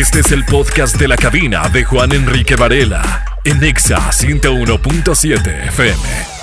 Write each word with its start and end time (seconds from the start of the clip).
Este 0.00 0.20
es 0.20 0.32
el 0.32 0.46
podcast 0.46 0.98
de 0.98 1.06
la 1.08 1.16
cabina 1.18 1.68
de 1.68 1.84
Juan 1.84 2.12
Enrique 2.12 2.56
Varela 2.56 3.22
en 3.44 3.62
Exa 3.62 3.98
101.7 4.10 5.66
FM. 5.66 6.39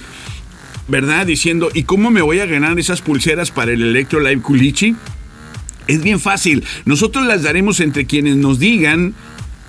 ¿verdad? 0.86 1.26
Diciendo, 1.26 1.70
¿y 1.74 1.84
cómo 1.84 2.10
me 2.10 2.22
voy 2.22 2.40
a 2.40 2.46
ganar 2.46 2.78
esas 2.78 3.02
pulseras 3.02 3.50
para 3.50 3.72
el 3.72 3.82
Electro 3.82 4.20
Live 4.20 4.42
Culichi? 4.42 4.96
Es 5.86 6.02
bien 6.02 6.20
fácil. 6.20 6.64
Nosotros 6.84 7.26
las 7.26 7.42
daremos 7.42 7.80
entre 7.80 8.06
quienes 8.06 8.36
nos 8.36 8.58
digan 8.58 9.14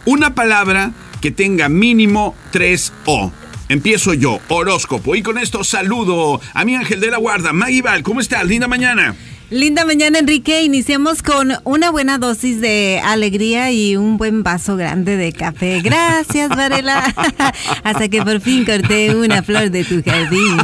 una 0.10 0.34
palabra 0.34 0.92
que 1.22 1.30
tenga 1.30 1.70
mínimo 1.70 2.36
3 2.52 2.94
O. 3.06 3.32
Empiezo 3.68 4.16
yo, 4.16 4.40
horóscopo. 4.48 5.16
Y 5.16 5.22
con 5.22 5.38
esto 5.38 5.64
saludo 5.64 6.42
a 6.56 6.66
mi 6.66 6.76
ángel 6.76 7.00
de 7.00 7.12
la 7.12 7.18
guarda, 7.18 7.54
Maggie 7.54 7.84
Val. 7.84 8.02
¿Cómo 8.02 8.20
estás? 8.20 8.44
Linda 8.46 8.68
mañana. 8.68 9.16
Linda 9.52 9.83
mañana, 9.83 10.19
Enrique. 10.19 10.61
Iniciamos 10.61 11.23
con 11.23 11.53
una 11.64 11.89
buena 11.89 12.19
dosis 12.19 12.61
de 12.61 13.02
alegría 13.03 13.72
y 13.72 13.95
un 13.95 14.17
buen 14.17 14.44
vaso 14.44 14.78
grande 14.78 15.17
de 15.17 15.33
café. 15.33 15.81
Gracias, 15.81 16.50
Varela. 16.50 17.03
Hasta 17.83 18.09
que 18.09 18.22
por 18.22 18.42
fin 18.42 18.64
corté 18.64 19.16
una 19.16 19.42
flor 19.42 19.72
de 19.72 19.83
tu 19.83 20.03
jardín. 20.03 20.55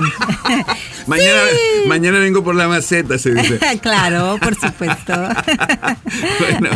mañana, 1.07 1.41
mañana 1.87 2.19
vengo 2.19 2.43
por 2.43 2.53
la 2.53 2.67
maceta, 2.67 3.17
se 3.17 3.33
dice. 3.33 3.59
claro, 3.81 4.37
por 4.39 4.53
supuesto. 4.53 5.13
bueno, 6.39 6.69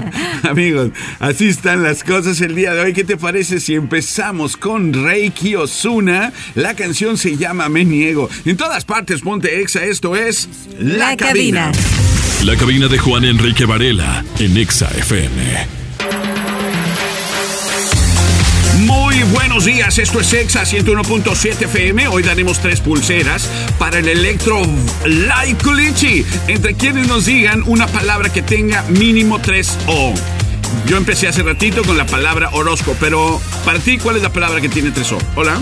amigos, 0.49 0.89
así 1.19 1.49
están 1.49 1.83
las 1.83 2.03
cosas 2.03 2.41
el 2.41 2.55
día 2.55 2.73
de 2.73 2.81
hoy. 2.81 2.93
¿Qué 2.93 3.03
te 3.03 3.17
parece 3.17 3.59
si 3.59 3.75
empezamos 3.75 4.57
con 4.57 4.93
Reiki 4.93 5.55
Osuna? 5.55 6.33
La 6.55 6.73
canción 6.73 7.19
se 7.19 7.37
llama 7.37 7.69
Me 7.69 7.85
Niego. 7.85 8.31
En 8.45 8.57
todas 8.57 8.83
partes, 8.83 9.21
ponte 9.21 9.61
exa. 9.61 9.85
Esto 9.85 10.15
es 10.15 10.49
La, 10.79 11.15
cabina. 11.15 11.71
La 12.45 12.55
cabina 12.55 12.87
de 12.87 12.97
Juan 12.97 13.25
Enrique 13.25 13.65
Varela 13.65 14.23
en 14.39 14.55
Exa 14.55 14.89
FM. 14.97 15.67
Muy 18.85 19.21
buenos 19.33 19.65
días, 19.65 19.97
esto 19.97 20.21
es 20.21 20.31
Exa 20.31 20.63
101.7 20.63 21.65
FM. 21.65 22.07
Hoy 22.07 22.23
daremos 22.23 22.59
tres 22.59 22.79
pulseras 22.79 23.49
para 23.77 23.99
el 23.99 24.07
Electro 24.07 24.61
Light 25.05 25.61
Culichi. 25.61 26.25
Entre 26.47 26.75
quienes 26.75 27.09
nos 27.09 27.25
digan 27.25 27.61
una 27.65 27.87
palabra 27.87 28.31
que 28.31 28.41
tenga 28.41 28.83
mínimo 28.83 29.39
tres 29.41 29.77
O. 29.87 30.13
Yo 30.87 30.95
empecé 30.95 31.27
hace 31.27 31.43
ratito 31.43 31.83
con 31.83 31.97
la 31.97 32.05
palabra 32.05 32.51
Orozco, 32.53 32.95
pero 33.01 33.41
para 33.65 33.79
ti, 33.79 33.97
¿cuál 33.97 34.15
es 34.15 34.23
la 34.23 34.31
palabra 34.31 34.61
que 34.61 34.69
tiene 34.69 34.91
tres 34.91 35.11
O? 35.11 35.17
Hola. 35.35 35.59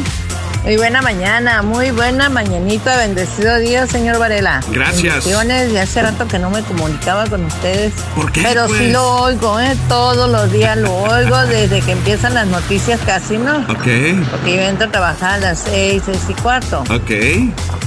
Muy 0.63 0.75
buena 0.77 1.01
mañana, 1.01 1.61
muy 1.61 1.91
buena 1.91 2.29
mañanita, 2.29 2.97
bendecido 2.97 3.57
día, 3.59 3.87
señor 3.87 4.19
Varela. 4.19 4.59
Gracias. 4.71 5.25
Y 5.25 5.77
hace 5.77 6.01
rato 6.01 6.27
que 6.27 6.39
no 6.39 6.49
me 6.49 6.61
comunicaba 6.63 7.25
con 7.27 7.45
ustedes. 7.45 7.93
¿Por 8.15 8.31
qué? 8.31 8.41
Pero 8.43 8.67
pues? 8.67 8.79
sí 8.79 8.91
lo 8.91 9.21
oigo, 9.21 9.59
¿eh? 9.59 9.75
Todos 9.87 10.29
los 10.29 10.51
días 10.51 10.77
lo 10.77 10.93
oigo, 10.93 11.37
desde 11.45 11.81
que 11.81 11.93
empiezan 11.93 12.33
las 12.33 12.47
noticias 12.47 12.99
casi, 13.05 13.37
¿no? 13.37 13.59
Ok, 13.59 13.87
Porque 14.31 14.55
yo 14.55 14.61
entro 14.61 14.87
a 14.87 14.91
trabajar 14.91 15.31
a 15.35 15.37
las 15.37 15.59
seis, 15.59 16.03
seis 16.05 16.19
y 16.27 16.33
cuarto. 16.33 16.83
ok. 16.93 17.11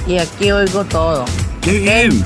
Y 0.06 0.18
aquí 0.18 0.50
oigo 0.50 0.84
todo. 0.84 1.24
Qué 1.60 1.72
bien. 1.72 2.24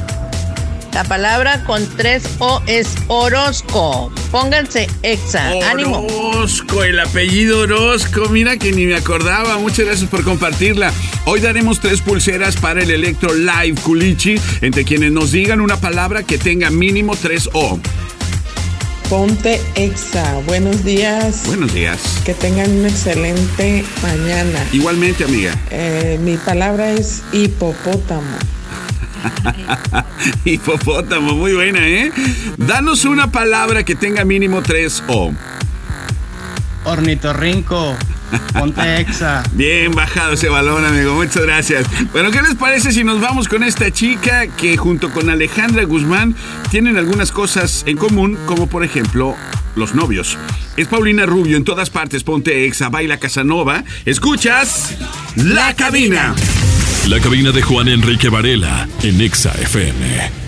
La 0.95 1.03
palabra 1.03 1.65
con 1.65 1.85
tres 1.97 2.23
O 2.39 2.63
es 2.69 2.87
Orozco. 3.09 4.13
Pónganse 4.31 4.89
exa. 5.03 5.51
Ánimo. 5.69 6.07
Orozco, 6.07 6.85
el 6.85 7.01
apellido 7.01 7.63
Orozco. 7.63 8.29
Mira 8.29 8.57
que 8.59 8.71
ni 8.71 8.87
me 8.87 8.95
acordaba. 8.95 9.59
Muchas 9.59 9.87
gracias 9.87 10.09
por 10.09 10.23
compartirla. 10.23 10.93
Hoy 11.25 11.41
daremos 11.41 11.81
tres 11.81 12.01
pulseras 12.01 12.57
para 12.57 12.81
el 12.81 12.93
Electro 12.93 13.35
Live 13.35 13.75
Culichi. 13.83 14.37
Entre 14.61 14.85
quienes 14.85 15.11
nos 15.11 15.33
digan 15.33 15.61
una 15.61 15.79
palabra 15.81 16.23
que 16.23 16.39
tenga 16.39 16.71
mínimo 16.71 17.17
tres 17.17 17.51
O. 17.55 17.81
Ponte 19.11 19.61
Exa. 19.75 20.35
Buenos 20.47 20.85
días. 20.85 21.43
Buenos 21.47 21.75
días. 21.75 21.99
Que 22.25 22.35
tengan 22.35 22.71
una 22.71 22.89
excelente 22.89 23.85
mañana. 24.01 24.65
Igualmente, 24.73 25.25
amiga. 25.25 25.59
Eh, 25.73 26.21
mi 26.23 26.37
palabra 26.37 26.93
es 26.93 27.25
hipopótamo. 27.33 28.39
Hipopótamo, 30.45 31.35
muy 31.35 31.53
buena, 31.53 31.87
¿eh? 31.87 32.13
Danos 32.57 33.05
una 33.05 33.31
palabra 33.31 33.85
que 33.85 33.95
tenga 33.95 34.25
mínimo 34.25 34.63
tres 34.63 35.03
O. 35.09 35.33
Ornitorrinco. 36.85 37.97
Ponte 38.59 39.01
exa. 39.01 39.43
Bien 39.53 39.93
bajado 39.93 40.35
ese 40.35 40.49
balón, 40.49 40.85
amigo. 40.85 41.15
Muchas 41.15 41.43
gracias. 41.43 41.87
Bueno, 42.13 42.31
¿qué 42.31 42.43
les 42.43 42.55
parece 42.55 42.93
si 42.93 43.05
nos 43.05 43.21
vamos 43.21 43.49
con 43.49 43.63
esta 43.63 43.91
chica 43.91 44.47
que 44.47 44.77
junto 44.77 45.11
con 45.11 45.31
Alejandra 45.31 45.85
Guzmán 45.85 46.35
tienen 46.71 46.97
algunas 46.97 47.33
cosas 47.33 47.85
en 47.87 47.97
común, 47.97 48.39
como 48.47 48.67
por 48.67 48.85
ejemplo 48.85 49.37
los 49.77 49.95
novios? 49.95 50.39
Es 50.77 50.89
Paulina 50.89 51.27
Rubio 51.27 51.57
en 51.57 51.65
todas 51.65 51.91
partes. 51.91 52.25
Ponte 52.25 52.67
exa, 52.67 52.89
baila 52.89 53.19
Casanova. 53.19 53.85
Escuchas 54.05 54.97
La, 55.37 55.75
cabina. 55.75 56.35
La 57.09 57.21
cabina 57.21 57.53
de 57.53 57.61
Juan 57.61 57.89
Enrique 57.89 58.31
Varela 58.31 58.89
en 59.03 59.21
Exa 59.21 59.53
FM. 59.61 60.44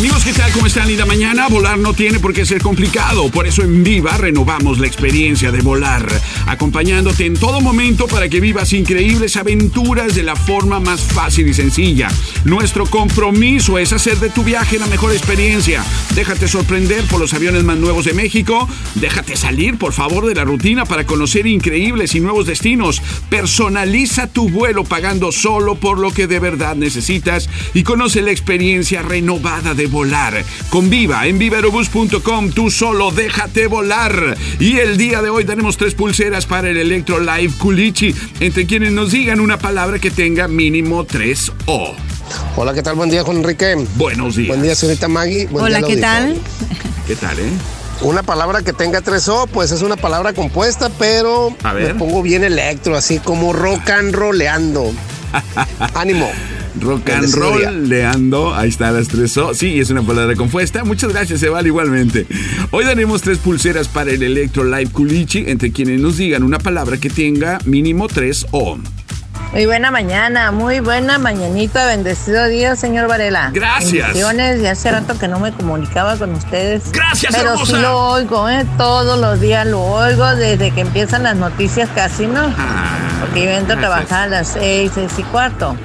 Amigos, 0.00 0.24
¿qué 0.24 0.32
tal? 0.32 0.50
¿Cómo 0.52 0.66
están? 0.66 0.88
Linda 0.88 1.04
mañana. 1.04 1.46
Volar 1.48 1.78
no 1.78 1.92
tiene 1.92 2.20
por 2.20 2.32
qué 2.32 2.46
ser 2.46 2.62
complicado. 2.62 3.30
Por 3.30 3.46
eso 3.46 3.60
en 3.60 3.84
Viva 3.84 4.16
renovamos 4.16 4.78
la 4.78 4.86
experiencia 4.86 5.52
de 5.52 5.60
volar, 5.60 6.08
acompañándote 6.46 7.26
en 7.26 7.34
todo 7.34 7.60
momento 7.60 8.06
para 8.06 8.30
que 8.30 8.40
vivas 8.40 8.72
increíbles 8.72 9.36
aventuras 9.36 10.14
de 10.14 10.22
la 10.22 10.36
forma 10.36 10.80
más 10.80 11.02
fácil 11.02 11.48
y 11.48 11.52
sencilla. 11.52 12.08
Nuestro 12.44 12.86
compromiso 12.86 13.76
es 13.76 13.92
hacer 13.92 14.16
de 14.20 14.30
tu 14.30 14.42
viaje 14.42 14.78
la 14.78 14.86
mejor 14.86 15.12
experiencia. 15.12 15.84
Déjate 16.14 16.48
sorprender 16.48 17.04
por 17.04 17.20
los 17.20 17.34
aviones 17.34 17.64
más 17.64 17.76
nuevos 17.76 18.06
de 18.06 18.14
México. 18.14 18.66
Déjate 18.94 19.36
salir, 19.36 19.76
por 19.76 19.92
favor, 19.92 20.24
de 20.24 20.34
la 20.34 20.44
rutina 20.44 20.86
para 20.86 21.04
conocer 21.04 21.46
increíbles 21.46 22.14
y 22.14 22.20
nuevos 22.20 22.46
destinos. 22.46 23.02
Personaliza 23.28 24.28
tu 24.28 24.48
vuelo 24.48 24.84
pagando 24.84 25.30
solo 25.30 25.74
por 25.74 25.98
lo 25.98 26.10
que 26.10 26.26
de 26.26 26.38
verdad 26.38 26.74
necesitas 26.74 27.50
y 27.74 27.82
conoce 27.82 28.22
la 28.22 28.30
experiencia 28.30 29.02
renovada 29.02 29.74
de 29.74 29.89
volar. 29.90 30.44
Con 30.70 30.88
Viva 30.88 31.26
en 31.26 31.38
vivaerobus.com, 31.38 32.50
tú 32.52 32.70
solo 32.70 33.10
déjate 33.10 33.66
volar. 33.66 34.36
Y 34.58 34.78
el 34.78 34.96
día 34.96 35.20
de 35.22 35.28
hoy 35.30 35.44
tenemos 35.44 35.76
tres 35.76 35.94
pulseras 35.94 36.46
para 36.46 36.70
el 36.70 36.76
Electro 36.76 37.20
Live 37.20 37.52
Culichi, 37.58 38.14
entre 38.40 38.66
quienes 38.66 38.92
nos 38.92 39.10
digan 39.12 39.40
una 39.40 39.58
palabra 39.58 39.98
que 39.98 40.10
tenga 40.10 40.48
mínimo 40.48 41.04
tres 41.04 41.52
O. 41.66 41.94
Hola, 42.56 42.72
¿qué 42.74 42.82
tal? 42.82 42.94
Buen 42.94 43.10
día, 43.10 43.24
Juan 43.24 43.38
Enrique. 43.38 43.74
Buenos 43.96 44.36
días. 44.36 44.48
Buen 44.48 44.62
día, 44.62 44.74
señorita 44.74 45.08
Maggie. 45.08 45.46
Buen 45.46 45.64
Hola, 45.64 45.78
día, 45.78 45.86
¿qué 45.88 45.96
tal? 45.96 46.36
¿Qué 47.06 47.16
tal, 47.16 47.38
eh? 47.38 47.50
Una 48.02 48.22
palabra 48.22 48.62
que 48.62 48.72
tenga 48.72 49.00
tres 49.02 49.28
O, 49.28 49.46
pues 49.46 49.72
es 49.72 49.82
una 49.82 49.96
palabra 49.96 50.32
compuesta, 50.32 50.90
pero 50.98 51.54
A 51.62 51.72
ver. 51.74 51.92
me 51.92 51.98
pongo 51.98 52.22
bien 52.22 52.44
electro, 52.44 52.96
así 52.96 53.18
como 53.18 53.52
rock 53.52 53.90
and 53.90 54.14
rollando. 54.14 54.92
Ánimo. 55.94 56.30
Rock 56.80 57.10
and 57.10 57.34
roll, 57.34 57.88
leando, 57.88 58.54
ahí 58.54 58.68
está 58.68 58.90
las 58.92 59.08
tres 59.08 59.36
O. 59.38 59.54
Sí, 59.54 59.80
es 59.80 59.90
una 59.90 60.02
palabra 60.02 60.36
compuesta. 60.36 60.84
Muchas 60.84 61.12
gracias, 61.12 61.42
Eval, 61.42 61.66
igualmente. 61.66 62.26
Hoy 62.70 62.84
daremos 62.84 63.22
tres 63.22 63.38
pulseras 63.38 63.88
para 63.88 64.10
el 64.12 64.22
Electro 64.22 64.64
Live 64.64 64.90
Culichi 64.92 65.44
entre 65.48 65.72
quienes 65.72 66.00
nos 66.00 66.16
digan 66.16 66.42
una 66.42 66.58
palabra 66.58 66.96
que 66.98 67.10
tenga 67.10 67.58
mínimo 67.64 68.06
tres 68.08 68.46
O. 68.52 68.78
Muy 69.52 69.66
buena 69.66 69.90
mañana, 69.90 70.52
muy 70.52 70.78
buena 70.78 71.18
mañanita, 71.18 71.84
bendecido 71.86 72.46
día, 72.46 72.76
señor 72.76 73.08
Varela. 73.08 73.50
Gracias. 73.52 74.06
Bendiciones, 74.06 74.62
y 74.62 74.66
hace 74.66 74.92
rato 74.92 75.18
que 75.18 75.26
no 75.26 75.40
me 75.40 75.50
comunicaba 75.52 76.16
con 76.16 76.32
ustedes. 76.34 76.84
Gracias, 76.92 77.34
Pero 77.34 77.50
hermosa. 77.54 77.76
sí 77.76 77.82
lo 77.82 77.98
oigo, 78.12 78.48
¿eh? 78.48 78.64
Todos 78.78 79.18
los 79.20 79.40
días 79.40 79.66
lo 79.66 79.80
oigo, 79.80 80.24
desde 80.36 80.70
que 80.70 80.82
empiezan 80.82 81.24
las 81.24 81.34
noticias 81.34 81.88
casi, 81.96 82.28
¿no? 82.28 82.54
Ah, 82.56 82.96
Porque 83.22 83.42
yo 83.44 83.50
entro 83.50 83.74
a 83.76 83.80
trabajar 83.80 84.28
a 84.28 84.30
las 84.30 84.52
seis, 84.52 84.92
seis 84.94 85.10
y 85.18 85.24
cuarto. 85.24 85.76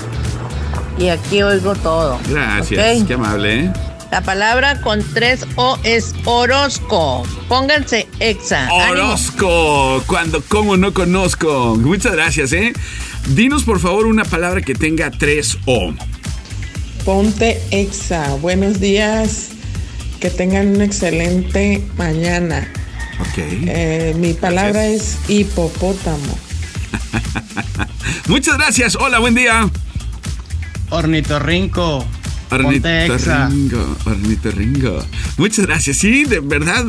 Y 0.97 1.09
aquí 1.09 1.41
oigo 1.43 1.75
todo. 1.75 2.19
Gracias, 2.29 3.03
qué 3.05 3.13
amable, 3.15 3.65
¿eh? 3.65 3.73
La 4.11 4.21
palabra 4.21 4.79
con 4.81 5.03
tres 5.13 5.45
O 5.55 5.77
es 5.83 6.13
Orozco. 6.23 7.23
Pónganse 7.49 8.07
exa. 8.19 8.67
Ánimo. 8.67 8.91
Orozco, 8.91 10.03
cuando 10.07 10.41
como 10.41 10.77
no 10.77 10.93
conozco. 10.93 11.75
Muchas 11.75 12.13
gracias, 12.13 12.53
¿eh? 12.53 12.71
Dinos 13.29 13.63
por 13.63 13.79
favor 13.79 14.05
una 14.05 14.23
palabra 14.23 14.61
que 14.61 14.73
tenga 14.73 15.11
tres 15.11 15.57
O. 15.65 15.93
Ponte 17.03 17.61
exa. 17.71 18.35
Buenos 18.35 18.79
días. 18.79 19.49
Que 20.21 20.29
tengan 20.29 20.75
una 20.75 20.85
excelente 20.85 21.83
mañana. 21.97 22.71
Ok. 23.19 23.37
Eh, 23.37 24.15
mi 24.17 24.33
palabra 24.33 24.83
Gracias. 24.83 25.17
es 25.25 25.29
hipopótamo. 25.29 26.39
Muchas 28.27 28.57
gracias. 28.57 28.95
Hola, 28.95 29.19
buen 29.19 29.35
día. 29.35 29.69
Ornitorrinco. 30.89 32.05
Ornitorrinco, 32.51 33.97
ornitorrinco. 34.05 35.03
Muchas 35.37 35.65
gracias. 35.65 35.97
Sí, 35.97 36.25
de 36.25 36.39
verdad. 36.39 36.85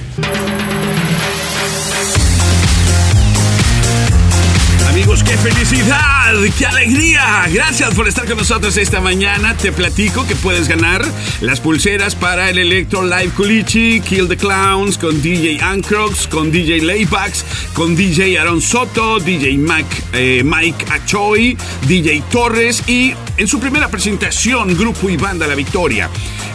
Qué 5.07 5.37
felicidad, 5.37 6.35
qué 6.59 6.67
alegría. 6.67 7.47
Gracias 7.53 7.95
por 7.95 8.09
estar 8.09 8.27
con 8.27 8.39
nosotros 8.39 8.77
esta 8.77 9.01
mañana. 9.01 9.57
Te 9.57 9.71
platico 9.71 10.27
que 10.27 10.35
puedes 10.35 10.67
ganar 10.67 11.05
las 11.41 11.61
pulseras 11.61 12.17
para 12.17 12.51
el 12.51 12.59
Electro 12.59 13.05
Live 13.05 13.31
Culichi, 13.37 14.01
Kill 14.01 14.27
the 14.27 14.37
Clowns, 14.37 14.99
con 14.99 15.23
DJ 15.23 15.63
Ancrox, 15.63 16.27
con 16.27 16.51
DJ 16.51 16.83
Laybax, 16.83 17.45
con 17.73 17.95
DJ 17.95 18.37
Aaron 18.37 18.61
Soto, 18.61 19.21
DJ 19.21 19.59
Mac, 19.59 19.87
eh, 20.13 20.43
Mike 20.45 20.85
Achoy, 20.91 21.57
DJ 21.87 22.25
Torres 22.29 22.83
y 22.89 23.15
en 23.37 23.47
su 23.47 23.61
primera 23.61 23.89
presentación, 23.89 24.77
Grupo 24.77 25.09
y 25.09 25.17
Banda 25.17 25.47
La 25.47 25.55
Victoria. 25.55 26.11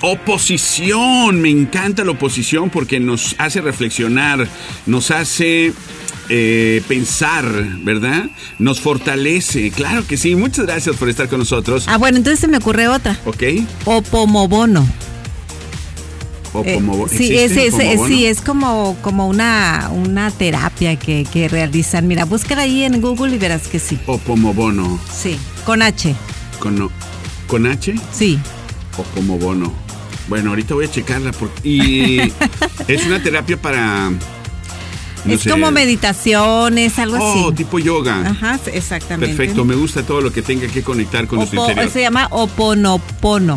Oposición, 0.00 1.40
me 1.40 1.48
encanta 1.50 2.04
la 2.04 2.12
oposición 2.12 2.70
porque 2.70 3.00
nos 3.00 3.34
hace 3.38 3.60
reflexionar, 3.60 4.46
nos 4.86 5.10
hace 5.10 5.72
eh, 6.28 6.82
pensar, 6.88 7.44
¿verdad? 7.82 8.26
Nos 8.58 8.80
fortalece, 8.80 9.70
claro 9.70 10.06
que 10.06 10.16
sí. 10.16 10.34
Muchas 10.34 10.66
gracias 10.66 10.96
por 10.96 11.08
estar 11.08 11.28
con 11.28 11.38
nosotros. 11.40 11.84
Ah, 11.88 11.96
bueno, 11.98 12.18
entonces 12.18 12.40
se 12.40 12.48
me 12.48 12.56
ocurre 12.58 12.88
otra. 12.88 13.18
¿Ok? 13.24 13.42
Opomobono. 13.84 14.86
Opomobo- 16.54 17.06
Eh, 17.12 17.16
sí, 17.18 17.36
¿existe 17.36 17.92
es, 17.92 18.00
sí, 18.06 18.24
es 18.26 18.40
como, 18.40 18.96
como 19.02 19.28
una, 19.28 19.90
una 19.92 20.30
terapia 20.30 20.96
que, 20.96 21.26
que 21.30 21.46
realizan. 21.48 22.06
Mira, 22.08 22.24
búscala 22.24 22.62
ahí 22.62 22.84
en 22.84 23.00
Google 23.02 23.34
y 23.34 23.38
verás 23.38 23.68
que 23.68 23.78
sí. 23.78 23.98
Opomobono. 24.06 24.98
Sí, 25.14 25.36
con 25.66 25.82
H. 25.82 26.14
¿Con, 26.58 26.80
o- 26.80 26.90
¿Con 27.46 27.66
H? 27.66 27.94
Sí. 28.12 28.38
Opomobono. 28.96 29.72
Bueno, 30.28 30.50
ahorita 30.50 30.74
voy 30.74 30.86
a 30.86 30.90
checarla. 30.90 31.32
porque- 31.32 31.68
y 31.68 32.32
es 32.88 33.06
una 33.06 33.22
terapia 33.22 33.56
para... 33.60 34.10
no 35.24 35.34
es 35.34 35.40
sé. 35.42 35.50
como 35.50 35.70
meditaciones, 35.70 36.98
algo 36.98 37.18
Oh, 37.20 37.46
así. 37.48 37.56
tipo 37.56 37.78
yoga. 37.78 38.20
Ajá, 38.28 38.58
exactamente. 38.72 39.34
Perfecto, 39.34 39.64
me 39.64 39.74
gusta 39.74 40.02
todo 40.02 40.20
lo 40.20 40.32
que 40.32 40.42
tenga 40.42 40.66
que 40.68 40.82
conectar 40.82 41.26
con 41.26 41.38
nuestro 41.38 41.60
Opo- 41.62 41.68
interior. 41.70 41.92
se 41.92 42.00
llama 42.00 42.28
Oponopono. 42.30 43.56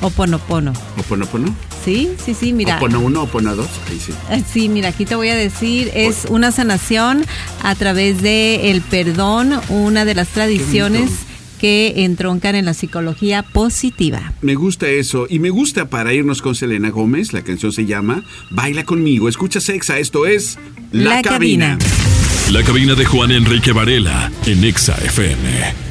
Oponopono. 0.00 0.72
¿Oponopono? 0.96 1.54
Sí, 1.84 2.10
sí, 2.24 2.34
sí, 2.34 2.52
mira. 2.52 2.76
¿Opono 2.76 3.00
uno, 3.00 3.22
opono 3.22 3.56
dos? 3.56 3.68
Ahí 3.90 3.98
sí. 3.98 4.12
Eh, 4.30 4.42
Sí, 4.52 4.68
mira, 4.68 4.90
aquí 4.90 5.04
te 5.06 5.14
voy 5.16 5.28
a 5.30 5.34
decir, 5.34 5.90
es 5.94 6.26
una 6.28 6.52
sanación 6.52 7.24
a 7.62 7.74
través 7.74 8.20
de 8.22 8.70
el 8.70 8.80
perdón, 8.82 9.60
una 9.68 10.04
de 10.04 10.14
las 10.14 10.28
tradiciones 10.28 11.10
que 11.58 12.04
entroncan 12.04 12.54
en 12.54 12.64
la 12.64 12.74
psicología 12.74 13.42
positiva. 13.42 14.32
Me 14.40 14.54
gusta 14.54 14.88
eso. 14.88 15.26
Y 15.28 15.38
me 15.38 15.50
gusta 15.50 15.90
para 15.90 16.14
irnos 16.14 16.40
con 16.40 16.54
Selena 16.54 16.90
Gómez. 16.90 17.32
La 17.32 17.42
canción 17.42 17.72
se 17.72 17.84
llama 17.84 18.24
Baila 18.50 18.84
conmigo. 18.84 19.28
Escucha 19.28 19.60
Sexa. 19.60 19.98
Esto 19.98 20.26
es 20.26 20.58
La, 20.92 21.16
La 21.16 21.22
cabina. 21.22 21.78
Cabina. 21.78 22.08
La 22.52 22.62
cabina 22.62 22.94
de 22.94 23.04
Juan 23.04 23.30
Enrique 23.30 23.72
Varela 23.72 24.32
en 24.46 24.64
Exa 24.64 24.96
FM. 25.04 25.88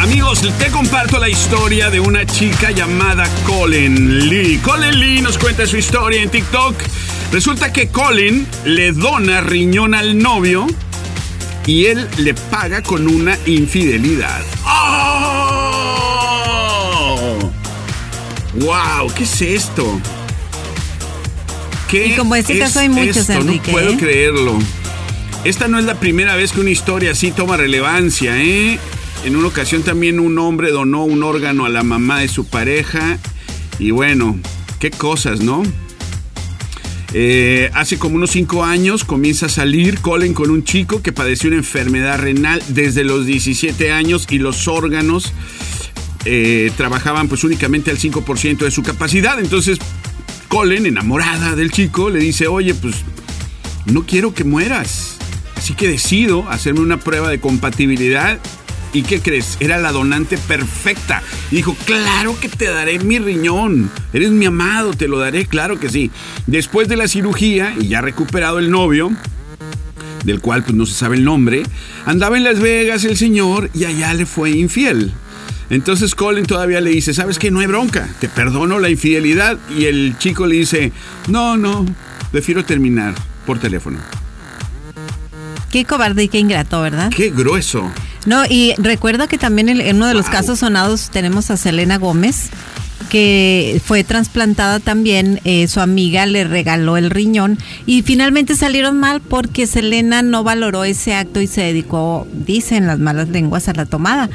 Amigos, 0.00 0.38
Amigos, 0.38 0.58
te 0.58 0.70
comparto 0.70 1.18
la 1.18 1.28
historia 1.28 1.90
de 1.90 1.98
una 1.98 2.24
chica 2.24 2.70
llamada 2.70 3.28
Colin 3.44 4.28
Lee. 4.28 4.58
Colin 4.58 5.00
Lee 5.00 5.20
nos 5.20 5.36
cuenta 5.36 5.66
su 5.66 5.76
historia 5.76 6.22
en 6.22 6.30
TikTok. 6.30 6.76
Resulta 7.32 7.72
que 7.72 7.88
Colin 7.88 8.46
le 8.64 8.92
dona 8.92 9.40
riñón 9.40 9.94
al 9.94 10.16
novio 10.16 10.66
y 11.66 11.86
él 11.86 12.08
le 12.18 12.32
paga 12.34 12.82
con 12.82 13.08
una 13.08 13.36
infidelidad. 13.44 14.42
¡Oh! 14.64 16.06
¡Wow! 18.54 19.12
¿Qué 19.14 19.24
es 19.24 19.42
esto? 19.42 20.00
¿Qué 21.90 22.06
Y 22.08 22.12
como 22.16 22.34
este 22.36 22.54
es 22.54 22.60
caso 22.60 22.80
hay 22.80 22.88
muchos, 22.88 23.16
esto? 23.16 23.32
Enrique, 23.34 23.72
No 23.72 23.78
puedo 23.78 23.90
¿eh? 23.90 23.96
creerlo. 23.98 24.58
Esta 25.44 25.68
no 25.68 25.78
es 25.78 25.84
la 25.84 25.96
primera 25.96 26.34
vez 26.36 26.52
que 26.52 26.60
una 26.60 26.70
historia 26.70 27.10
así 27.12 27.30
toma 27.32 27.56
relevancia, 27.56 28.42
¿eh? 28.42 28.78
En 29.24 29.36
una 29.36 29.48
ocasión 29.48 29.82
también 29.82 30.20
un 30.20 30.38
hombre 30.38 30.70
donó 30.70 31.04
un 31.04 31.22
órgano 31.22 31.66
a 31.66 31.68
la 31.68 31.82
mamá 31.82 32.20
de 32.20 32.28
su 32.28 32.46
pareja. 32.46 33.18
Y 33.78 33.90
bueno, 33.90 34.38
qué 34.78 34.90
cosas, 34.90 35.40
¿no? 35.40 35.62
Eh, 37.12 37.70
hace 37.74 37.98
como 37.98 38.16
unos 38.16 38.30
5 38.30 38.64
años 38.64 39.04
comienza 39.04 39.46
a 39.46 39.48
salir 39.48 40.00
Colin 40.00 40.34
con 40.34 40.50
un 40.50 40.64
chico 40.64 41.02
que 41.02 41.12
padeció 41.12 41.48
una 41.48 41.58
enfermedad 41.58 42.18
renal 42.18 42.62
desde 42.68 43.04
los 43.04 43.26
17 43.26 43.92
años 43.92 44.26
y 44.28 44.38
los 44.38 44.66
órganos 44.66 45.32
eh, 46.24 46.72
trabajaban 46.76 47.28
pues 47.28 47.44
únicamente 47.44 47.90
al 47.90 47.98
5% 47.98 48.58
de 48.58 48.70
su 48.70 48.82
capacidad. 48.82 49.38
Entonces 49.38 49.78
Colin, 50.48 50.86
enamorada 50.86 51.54
del 51.54 51.70
chico, 51.70 52.10
le 52.10 52.18
dice, 52.18 52.48
oye, 52.48 52.74
pues 52.74 52.96
no 53.86 54.04
quiero 54.04 54.34
que 54.34 54.44
mueras. 54.44 55.16
Así 55.56 55.74
que 55.74 55.88
decido 55.88 56.48
hacerme 56.48 56.80
una 56.80 56.98
prueba 56.98 57.28
de 57.28 57.40
compatibilidad. 57.40 58.38
¿Y 58.92 59.02
qué 59.02 59.20
crees? 59.20 59.56
Era 59.60 59.78
la 59.78 59.92
donante 59.92 60.38
perfecta. 60.38 61.22
Y 61.50 61.56
dijo, 61.56 61.76
claro 61.84 62.38
que 62.40 62.48
te 62.48 62.66
daré 62.66 62.98
mi 62.98 63.18
riñón. 63.18 63.90
Eres 64.12 64.30
mi 64.30 64.46
amado, 64.46 64.94
te 64.94 65.08
lo 65.08 65.18
daré, 65.18 65.46
claro 65.46 65.78
que 65.78 65.88
sí. 65.88 66.10
Después 66.46 66.88
de 66.88 66.96
la 66.96 67.08
cirugía 67.08 67.74
y 67.78 67.88
ya 67.88 68.00
recuperado 68.00 68.58
el 68.58 68.70
novio, 68.70 69.10
del 70.24 70.40
cual 70.40 70.64
pues 70.64 70.74
no 70.74 70.86
se 70.86 70.94
sabe 70.94 71.16
el 71.16 71.24
nombre, 71.24 71.62
andaba 72.04 72.36
en 72.36 72.44
Las 72.44 72.60
Vegas 72.60 73.04
el 73.04 73.16
señor 73.16 73.70
y 73.74 73.84
allá 73.84 74.14
le 74.14 74.26
fue 74.26 74.50
infiel. 74.50 75.12
Entonces 75.68 76.14
Colin 76.14 76.46
todavía 76.46 76.80
le 76.80 76.90
dice, 76.90 77.12
¿sabes 77.12 77.38
qué? 77.38 77.50
No 77.50 77.60
hay 77.60 77.66
bronca, 77.66 78.08
te 78.20 78.28
perdono 78.28 78.78
la 78.78 78.88
infidelidad. 78.88 79.58
Y 79.76 79.86
el 79.86 80.16
chico 80.18 80.46
le 80.46 80.56
dice, 80.56 80.92
no, 81.28 81.56
no, 81.56 81.84
prefiero 82.30 82.64
terminar 82.64 83.14
por 83.44 83.58
teléfono. 83.58 83.98
Qué 85.70 85.84
cobarde 85.84 86.24
y 86.24 86.28
qué 86.28 86.38
ingrato, 86.38 86.80
¿verdad? 86.80 87.10
Qué 87.14 87.30
grueso. 87.30 87.90
No, 88.26 88.44
y 88.44 88.74
recuerda 88.78 89.28
que 89.28 89.38
también 89.38 89.68
en, 89.68 89.96
uno 89.96 90.08
de 90.08 90.14
los 90.14 90.26
casos 90.26 90.58
sonados 90.58 91.10
tenemos 91.10 91.50
a 91.50 91.56
Selena 91.56 91.96
Gómez, 91.96 92.50
que 93.08 93.80
fue 93.84 94.02
trasplantada 94.02 94.80
también, 94.80 95.40
eh, 95.44 95.68
su 95.68 95.80
amiga 95.80 96.26
le 96.26 96.42
regaló 96.44 96.96
el 96.96 97.10
riñón 97.10 97.56
y 97.86 98.02
finalmente 98.02 98.56
salieron 98.56 98.98
mal 98.98 99.20
porque 99.20 99.68
Selena 99.68 100.22
no 100.22 100.42
valoró 100.42 100.82
ese 100.82 101.14
acto 101.14 101.40
y 101.40 101.46
se 101.46 101.62
dedicó, 101.62 102.26
dicen 102.32 102.88
las 102.88 102.98
malas 102.98 103.28
lenguas, 103.28 103.68
a 103.68 103.74
la 103.74 103.86
tomada 103.86 104.28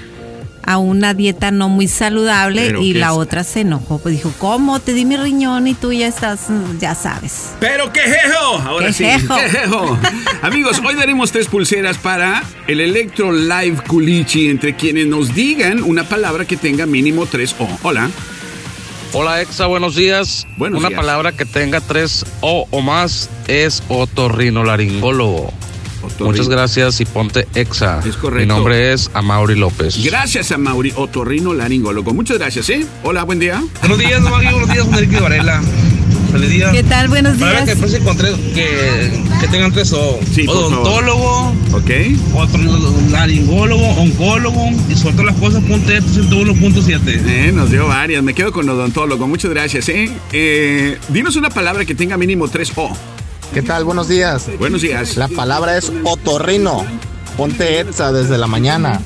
a 0.63 0.77
una 0.77 1.13
dieta 1.13 1.51
no 1.51 1.69
muy 1.69 1.87
saludable 1.87 2.65
Pero 2.67 2.81
y 2.81 2.93
la 2.93 3.07
es- 3.07 3.13
otra 3.13 3.43
se 3.43 3.61
enojó, 3.61 3.99
pues 3.99 4.15
dijo, 4.15 4.31
¿cómo? 4.37 4.79
Te 4.79 4.93
di 4.93 5.05
mi 5.05 5.17
riñón 5.17 5.67
y 5.67 5.73
tú 5.73 5.91
ya 5.91 6.07
estás, 6.07 6.47
ya 6.79 6.95
sabes. 6.95 7.51
Pero 7.59 7.91
qué 7.91 8.01
jejo. 8.01 8.57
Ahora 8.65 8.87
¡Qué 8.87 8.93
sí. 8.93 9.05
jejo! 9.05 9.35
¡Qué 9.35 9.49
jejo! 9.49 9.97
Amigos, 10.41 10.81
hoy 10.87 10.95
daremos 10.95 11.31
tres 11.31 11.47
pulseras 11.47 11.97
para 11.97 12.43
el 12.67 12.79
Electro 12.81 13.31
Live 13.31 13.77
Culichi 13.87 14.49
entre 14.49 14.75
quienes 14.75 15.07
nos 15.07 15.33
digan 15.33 15.81
una 15.83 16.03
palabra 16.03 16.45
que 16.45 16.57
tenga 16.57 16.85
mínimo 16.85 17.25
tres 17.25 17.55
O. 17.59 17.67
Hola. 17.83 18.09
Hola 19.13 19.41
Exa, 19.41 19.65
buenos 19.65 19.95
días. 19.95 20.47
Buenos 20.55 20.79
Una 20.79 20.87
días. 20.89 20.99
palabra 21.01 21.33
que 21.33 21.43
tenga 21.43 21.81
tres 21.81 22.25
O 22.39 22.65
o 22.71 22.81
más 22.81 23.29
es 23.47 23.83
otorrinolaringólogo. 23.89 25.51
Muchas 26.25 26.49
gracias 26.49 27.01
y 27.01 27.05
ponte 27.05 27.47
Exa. 27.55 27.99
Es 28.05 28.15
correcto. 28.15 28.41
Mi 28.41 28.45
nombre 28.47 28.93
es 28.93 29.09
Amaury 29.13 29.55
López. 29.55 30.03
Gracias 30.03 30.51
a 30.51 30.57
Mauri 30.57 30.93
Otorrino 30.95 31.53
Laringólogo. 31.53 32.13
Muchas 32.13 32.37
gracias, 32.37 32.69
¿eh? 32.69 32.85
Hola, 33.03 33.23
buen 33.23 33.39
día. 33.39 33.61
Buenos 33.81 33.97
días, 33.99 34.21
Maggie. 34.21 34.51
Buenos 34.51 34.69
días, 34.71 34.87
Enrique 34.87 35.19
Varela. 35.19 35.61
Feliz 36.31 36.49
día. 36.49 36.71
¿Qué 36.71 36.83
tal? 36.83 37.09
Buenos 37.09 37.37
Palabra 37.37 37.59
que 37.61 37.65
días. 37.65 37.77
pues 37.79 37.93
encontré 37.93 38.31
que, 38.53 39.11
que 39.41 39.47
tengan 39.49 39.71
tres 39.73 39.91
O. 39.91 40.17
Sí. 40.33 40.47
Odontólogo, 40.47 41.53
¿Ok? 41.73 41.89
laringólogo, 43.11 43.85
oncólogo 43.99 44.69
y 44.89 44.95
suelto 44.95 45.23
las 45.23 45.35
cosas, 45.35 45.61
ponte 45.63 46.01
101.7. 46.01 46.99
Eh, 47.27 47.51
nos 47.53 47.69
dio 47.69 47.87
varias. 47.87 48.23
Me 48.23 48.33
quedo 48.33 48.51
con 48.51 48.67
odontólogo. 48.69 49.27
Muchas 49.27 49.51
gracias, 49.51 49.89
¿eh? 49.89 50.09
Eh, 50.31 50.97
Dinos 51.09 51.35
una 51.35 51.49
palabra 51.49 51.85
que 51.85 51.95
tenga 51.95 52.15
mínimo 52.17 52.47
tres 52.47 52.71
O. 52.75 52.95
¿Qué 53.53 53.61
tal? 53.61 53.83
Buenos 53.83 54.07
días. 54.07 54.49
Buenos 54.59 54.81
días. 54.81 55.17
La 55.17 55.27
palabra 55.27 55.77
es 55.77 55.91
otorrino. 56.05 56.85
Ponte 57.35 57.79
Etza 57.81 58.13
desde 58.13 58.37
la 58.37 58.47
mañana. 58.47 59.01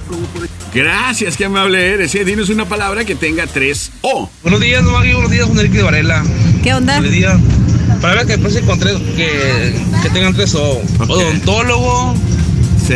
Gracias, 0.74 1.36
qué 1.36 1.46
amable 1.46 1.94
eres. 1.94 2.14
¿eh? 2.14 2.24
Dinos 2.24 2.50
una 2.50 2.66
palabra 2.66 3.06
que 3.06 3.16
tenga 3.16 3.48
tres 3.48 3.92
O. 4.02 4.30
Buenos 4.44 4.60
días, 4.60 4.84
Maggie. 4.84 5.14
Buenos 5.14 5.32
días, 5.32 5.46
Juan 5.46 5.58
Enrique 5.58 5.82
Varela. 5.82 6.24
¿Qué 6.62 6.74
onda? 6.76 6.98
Feliz 6.98 7.12
día. 7.12 7.40
Palabra 8.02 8.26
que 8.26 8.38
pues 8.38 8.56
encontré 8.56 8.94
que, 9.16 9.76
que 10.04 10.10
tengan 10.10 10.36
tres 10.36 10.54
O. 10.54 10.80
Odontólogo, 11.08 12.14
Sí. 12.86 12.94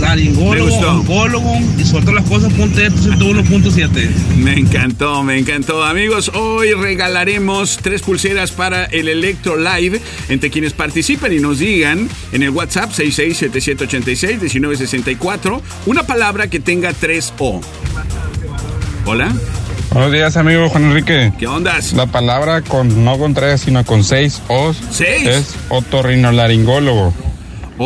Laringólogo, 0.00 0.74
oncólogo 0.88 1.58
y 1.76 1.84
suelto 1.84 2.12
las 2.12 2.24
cosas, 2.24 2.50
ponte 2.54 2.90
101.7. 2.90 4.08
Me 4.38 4.58
encantó, 4.58 5.22
me 5.22 5.36
encantó. 5.38 5.84
Amigos, 5.84 6.30
hoy 6.34 6.72
regalaremos 6.72 7.78
tres 7.82 8.00
pulseras 8.00 8.52
para 8.52 8.86
el 8.86 9.08
Electro 9.08 9.58
Live 9.58 10.00
entre 10.30 10.48
quienes 10.48 10.72
participen 10.72 11.30
y 11.34 11.40
nos 11.40 11.58
digan 11.58 12.08
en 12.32 12.42
el 12.42 12.48
WhatsApp 12.50 12.90
6677861964 12.92 15.60
una 15.84 16.04
palabra 16.04 16.46
que 16.48 16.58
tenga 16.60 16.94
tres 16.94 17.34
O. 17.38 17.60
Hola, 19.04 19.30
Buenos 19.90 20.10
días, 20.10 20.38
amigo 20.38 20.70
Juan 20.70 20.84
Enrique. 20.84 21.34
¿qué 21.38 21.46
ondas? 21.46 21.92
La 21.92 22.06
palabra 22.06 22.62
con 22.62 23.04
no 23.04 23.18
con 23.18 23.34
tres, 23.34 23.60
sino 23.60 23.84
con 23.84 24.04
seis 24.04 24.40
os 24.48 24.78
¿Seis? 24.90 25.26
es 25.26 25.54
otorrinolaringólogo. 25.68 27.12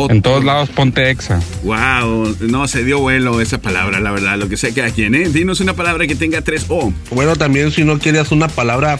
En 0.09 0.21
todos 0.21 0.43
lados 0.43 0.69
ponte 0.69 1.09
exa. 1.09 1.41
Wow, 1.63 2.37
no 2.41 2.67
se 2.67 2.83
dio 2.83 2.99
vuelo 2.99 3.41
esa 3.41 3.59
palabra, 3.59 3.99
la 3.99 4.11
verdad, 4.11 4.37
lo 4.37 4.47
que 4.47 4.57
sea 4.57 4.71
que 4.71 4.83
a 4.83 4.91
quien, 4.91 5.15
¿eh? 5.15 5.29
Dinos 5.29 5.59
una 5.59 5.73
palabra 5.73 6.05
que 6.07 6.15
tenga 6.15 6.41
tres 6.41 6.65
O. 6.69 6.93
Bueno, 7.11 7.35
también 7.35 7.71
si 7.71 7.83
no 7.83 7.99
quieres 7.99 8.31
una 8.31 8.47
palabra 8.47 8.99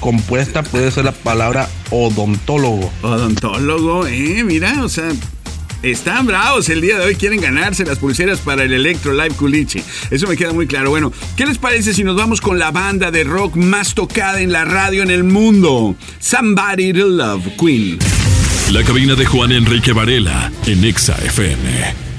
compuesta, 0.00 0.62
puede 0.62 0.90
ser 0.90 1.04
la 1.04 1.12
palabra 1.12 1.68
odontólogo. 1.90 2.92
Odontólogo, 3.02 4.06
eh, 4.06 4.42
mira, 4.44 4.84
o 4.84 4.88
sea, 4.88 5.10
están 5.82 6.26
bravos 6.26 6.68
el 6.68 6.80
día 6.80 6.98
de 6.98 7.06
hoy, 7.06 7.16
quieren 7.16 7.40
ganarse 7.40 7.84
las 7.84 7.98
pulseras 7.98 8.38
para 8.40 8.62
el 8.62 8.72
Electro 8.72 9.12
Live 9.12 9.34
Culichi. 9.36 9.82
Eso 10.10 10.26
me 10.28 10.36
queda 10.36 10.52
muy 10.52 10.66
claro. 10.66 10.90
Bueno, 10.90 11.12
¿qué 11.36 11.44
les 11.46 11.58
parece 11.58 11.92
si 11.92 12.04
nos 12.04 12.16
vamos 12.16 12.40
con 12.40 12.58
la 12.58 12.70
banda 12.70 13.10
de 13.10 13.24
rock 13.24 13.56
más 13.56 13.94
tocada 13.94 14.40
en 14.40 14.52
la 14.52 14.64
radio 14.64 15.02
en 15.02 15.10
el 15.10 15.24
mundo? 15.24 15.96
Somebody 16.20 16.92
to 16.92 17.08
Love, 17.08 17.48
Queen. 17.58 17.98
La 18.72 18.82
cabina 18.82 19.14
de 19.14 19.26
Juan 19.26 19.52
Enrique 19.52 19.92
Varela 19.92 20.50
en 20.66 20.82
Exa 20.82 21.14
FM. 21.26 22.11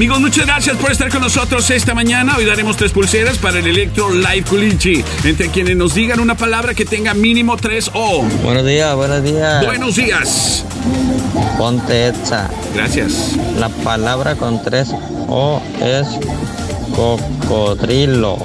Amigos, 0.00 0.18
muchas 0.18 0.46
gracias 0.46 0.78
por 0.78 0.90
estar 0.90 1.10
con 1.10 1.20
nosotros 1.20 1.68
esta 1.68 1.92
mañana. 1.92 2.34
Hoy 2.38 2.46
daremos 2.46 2.78
tres 2.78 2.90
pulseras 2.90 3.36
para 3.36 3.58
el 3.58 3.66
Electro 3.66 4.10
Live 4.10 4.44
Culichi. 4.48 5.04
Entre 5.24 5.50
quienes 5.50 5.76
nos 5.76 5.94
digan 5.94 6.20
una 6.20 6.38
palabra 6.38 6.72
que 6.72 6.86
tenga 6.86 7.12
mínimo 7.12 7.58
tres 7.58 7.90
O. 7.92 8.22
Buenos 8.42 8.64
días, 8.64 8.96
buenos 8.96 9.22
días. 9.22 9.66
Buenos 9.66 9.96
días. 9.96 10.64
Ponte 11.58 12.06
Etza. 12.06 12.48
Gracias. 12.74 13.36
La 13.58 13.68
palabra 13.68 14.36
con 14.36 14.62
tres 14.62 14.88
O 15.28 15.60
es 15.82 16.06
cocodrilo. 16.96 18.38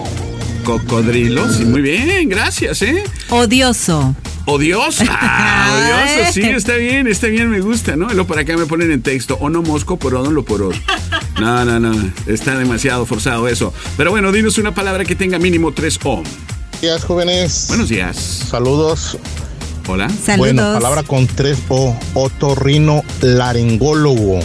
Cocodrilo, 0.65 1.49
sí, 1.49 1.63
muy 1.63 1.81
bien, 1.81 2.27
gracias, 2.27 2.81
¿eh? 2.81 3.01
Odioso. 3.29 4.13
Odioso. 4.45 5.05
Ah, 5.17 6.03
odioso, 6.17 6.33
sí, 6.33 6.41
está 6.41 6.73
bien, 6.75 7.07
está 7.07 7.27
bien, 7.27 7.49
me 7.49 7.61
gusta, 7.61 7.95
¿no? 7.95 8.07
Y 8.07 8.13
luego 8.13 8.27
por 8.27 8.39
acá 8.39 8.55
me 8.57 8.65
ponen 8.65 8.91
en 8.91 9.01
texto, 9.01 9.37
o 9.39 9.49
no 9.49 9.61
mosco 9.61 9.97
por 9.97 10.15
odon 10.15 10.35
lo 10.35 10.43
por. 10.43 10.75
No, 11.39 11.65
no, 11.65 11.79
no, 11.79 12.11
está 12.27 12.57
demasiado 12.57 13.05
forzado 13.05 13.47
eso. 13.47 13.73
Pero 13.97 14.11
bueno, 14.11 14.31
dinos 14.31 14.57
una 14.57 14.73
palabra 14.73 15.03
que 15.03 15.15
tenga 15.15 15.37
mínimo 15.37 15.73
tres 15.73 15.99
O. 16.03 16.17
Buenos 16.23 16.81
días, 16.81 17.03
jóvenes. 17.03 17.65
Buenos 17.67 17.89
días. 17.89 18.17
Saludos. 18.49 19.17
Hola. 19.87 20.09
Saludos. 20.09 20.37
Bueno, 20.37 20.73
palabra 20.73 21.03
con 21.03 21.27
tres 21.27 21.57
O. 21.69 21.97
Otorrino 22.13 23.03
laringólogo. 23.21 24.39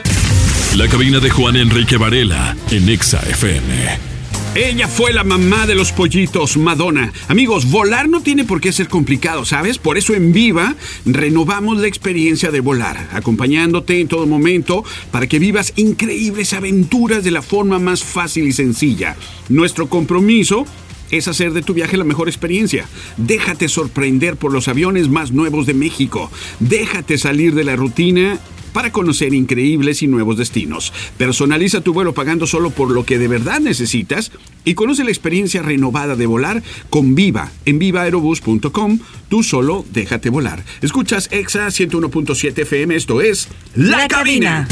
La 0.77 0.87
cabina 0.89 1.19
de 1.19 1.31
Juan 1.31 1.57
Enrique 1.57 1.97
Varela 1.97 2.57
en 2.71 2.89
Exa 2.89 3.21
FM. 3.21 4.08
Ella 4.55 4.89
fue 4.89 5.13
la 5.13 5.25
mamá 5.25 5.67
de 5.67 5.75
los 5.75 5.93
pollitos, 5.93 6.57
Madonna. 6.57 7.13
Amigos, 7.29 7.71
volar 7.71 8.09
no 8.09 8.23
tiene 8.23 8.45
por 8.45 8.61
qué 8.61 8.73
ser 8.73 8.89
complicado, 8.89 9.45
¿sabes? 9.45 9.79
Por 9.79 9.99
eso 9.99 10.15
en 10.15 10.33
Viva 10.33 10.75
renovamos 11.05 11.79
la 11.79 11.87
experiencia 11.87 12.51
de 12.51 12.61
volar, 12.61 13.09
acompañándote 13.13 14.01
en 14.01 14.09
todo 14.09 14.27
momento 14.27 14.85
para 15.13 15.27
que 15.27 15.39
vivas 15.39 15.75
increíbles 15.77 16.55
aventuras 16.55 17.23
de 17.23 17.31
la 17.31 17.43
forma 17.43 17.79
más 17.79 18.03
fácil 18.03 18.49
y 18.49 18.53
sencilla. 18.53 19.17
Nuestro 19.49 19.89
compromiso 19.89 20.65
es 21.11 21.29
hacer 21.29 21.53
de 21.53 21.63
tu 21.63 21.75
viaje 21.75 21.97
la 21.97 22.05
mejor 22.05 22.29
experiencia. 22.29 22.87
Déjate 23.17 23.69
sorprender 23.69 24.37
por 24.37 24.53
los 24.53 24.67
aviones 24.67 25.09
más 25.09 25.31
nuevos 25.31 25.67
de 25.67 25.75
México. 25.75 26.31
Déjate 26.59 27.19
salir 27.19 27.55
de 27.55 27.65
la 27.65 27.77
rutina 27.77 28.41
para 28.73 28.93
conocer 28.93 29.35
increíbles 29.35 30.03
y 30.03 30.07
nuevos 30.07 30.37
destinos. 30.37 30.93
Personaliza 31.17 31.81
tu 31.81 31.93
vuelo 31.93 32.15
pagando 32.15 32.47
solo 32.47 32.71
por 32.71 32.91
lo 32.91 33.05
que 33.05 33.19
de 33.19 33.29
verdad 33.29 33.61
necesitas 33.61 34.33
y 34.65 34.75
conoce 34.75 35.05
la 35.05 35.11
experiencia 35.11 35.63
renovada 35.63 36.17
de 36.17 36.27
volar 36.27 36.63
con 36.91 37.15
Viva 37.15 37.51
en 37.65 37.79
vivaerobus.com. 37.79 38.99
Tú 39.29 39.43
solo 39.43 39.85
déjate 39.93 40.31
volar. 40.31 40.65
Escuchas 40.83 41.29
EXA 41.31 41.69
101.7 41.69 42.59
FM, 42.59 42.97
esto 42.97 43.21
es 43.21 43.49
La, 43.75 44.09
cabina. 44.09 44.67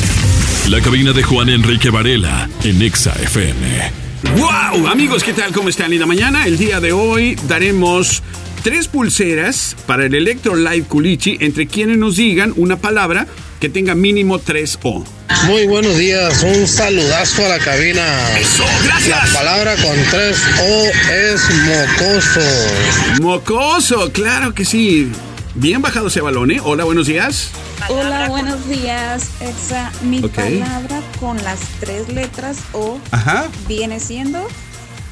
La 0.69 0.81
cabina 0.81 1.13
de 1.13 1.23
Juan 1.23 1.49
Enrique 1.49 1.91
Varela 1.91 2.49
en 2.65 2.83
Exa 2.83 3.13
FM. 3.23 4.07
¡Wow! 4.37 4.89
Amigos, 4.89 5.23
¿qué 5.23 5.33
tal? 5.33 5.53
¿Cómo 5.53 5.69
están? 5.69 5.91
Linda 5.91 6.07
mañana. 6.07 6.47
El 6.47 6.59
día 6.59 6.81
de 6.81 6.93
hoy 6.93 7.37
daremos 7.49 8.23
tres 8.63 8.89
pulseras 8.89 9.77
para 9.87 10.07
el 10.07 10.15
Electro 10.15 10.57
Live 10.57 10.87
Culichi 10.89 11.37
entre 11.41 11.67
quienes 11.67 11.99
nos 11.99 12.17
digan 12.17 12.53
una 12.57 12.77
palabra 12.77 13.27
que 13.61 13.69
tenga 13.69 13.95
mínimo 13.95 14.39
tres 14.39 14.79
O. 14.83 15.05
Muy 15.47 15.67
buenos 15.67 15.97
días, 15.97 16.43
un 16.43 16.67
saludazo 16.67 17.45
a 17.47 17.49
la 17.49 17.59
cabina. 17.59 18.05
Eso, 18.39 18.65
gracias. 18.85 19.33
La 19.33 19.39
palabra 19.39 19.75
con 19.77 19.97
tres 20.11 20.37
O 20.61 20.85
es 21.13 21.43
mocoso. 21.65 22.41
Mocoso, 23.23 24.13
claro 24.13 24.55
que 24.55 24.65
sí. 24.65 25.11
Bien 25.55 25.81
bajado 25.81 26.09
ese 26.09 26.21
balón, 26.21 26.51
¿eh? 26.51 26.61
Hola, 26.63 26.85
buenos 26.85 27.07
días. 27.07 27.51
Hola, 27.89 28.29
buenos 28.29 28.69
días, 28.69 29.29
Exa. 29.41 29.91
Mi 30.03 30.21
palabra 30.21 31.01
con 31.21 31.43
las 31.45 31.61
tres 31.81 32.09
letras 32.09 32.59
O 32.73 32.99
Ajá. 33.11 33.47
viene 33.69 34.01
siendo 34.01 34.47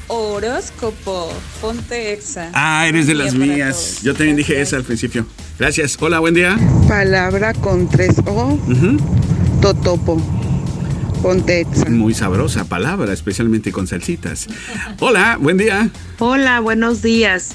horóscopo. 0.07 1.31
Ponte 1.61 2.13
Exa. 2.13 2.49
Ah, 2.53 2.85
eres 2.87 3.07
de 3.07 3.15
las 3.15 3.33
mías. 3.33 3.99
Yo 4.03 4.13
también 4.13 4.35
dije 4.35 4.61
esa 4.61 4.75
al 4.77 4.83
principio. 4.83 5.25
Gracias. 5.57 5.97
Hola, 5.99 6.19
buen 6.19 6.33
día. 6.33 6.57
Palabra 6.87 7.53
con 7.53 7.89
tres 7.89 8.15
O, 8.25 8.59
totopo. 9.61 10.21
Ponte 11.21 11.61
exa. 11.61 11.89
Muy 11.89 12.13
sabrosa 12.13 12.65
palabra, 12.65 13.11
especialmente 13.13 13.71
con 13.71 13.87
salsitas. 13.87 14.47
Hola, 14.99 15.37
buen 15.39 15.57
día. 15.57 15.89
Hola, 16.19 16.59
buenos 16.59 17.01
días. 17.01 17.51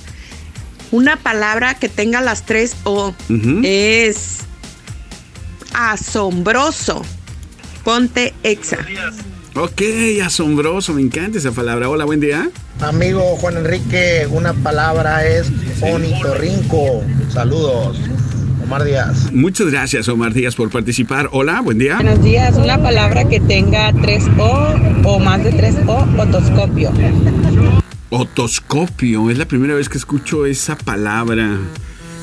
Una 0.91 1.17
palabra 1.17 1.75
que 1.75 1.89
tenga 1.89 2.21
las 2.21 2.47
tres 2.47 2.75
O 2.85 3.15
es 3.63 4.39
asombroso. 5.73 7.03
Ponte 7.85 8.35
exa. 8.43 8.79
Ok, 9.57 9.83
asombroso, 10.25 10.95
me 10.95 11.03
encanta 11.03 11.39
esa 11.39 11.51
palabra. 11.51 11.89
Hola, 11.89 12.05
buen 12.05 12.21
día. 12.21 12.49
Amigo 12.81 13.21
Juan 13.37 13.57
Enrique, 13.57 14.27
una 14.31 14.55
palabra 14.55 15.27
es 15.27 15.51
onitorrinco. 15.83 17.03
Saludos. 17.29 17.99
Omar 18.63 18.85
Díaz. 18.85 19.33
Muchas 19.33 19.69
gracias, 19.73 20.09
Omar 20.09 20.33
Díaz, 20.33 20.55
por 20.55 20.71
participar. 20.71 21.29
Hola, 21.33 21.61
buen 21.63 21.79
día. 21.79 21.97
Buenos 21.97 22.23
días, 22.23 22.57
una 22.57 22.81
palabra 22.81 23.29
que 23.29 23.41
tenga 23.41 23.93
tres 24.01 24.25
O 24.39 24.75
o 25.05 25.19
más 25.19 25.43
de 25.43 25.51
tres 25.51 25.75
O, 25.89 26.07
otoscopio. 26.17 26.93
Otoscopio, 28.11 29.31
es 29.31 29.39
la 29.39 29.47
primera 29.47 29.75
vez 29.75 29.89
que 29.89 29.99
escucho 29.99 30.47
esa 30.47 30.77
palabra. 30.79 31.59